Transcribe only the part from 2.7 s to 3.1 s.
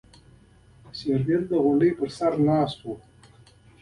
و.